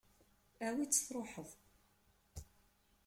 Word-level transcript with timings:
Awi-tt, 0.65 1.05
tṛuḥeḍ. 1.07 1.49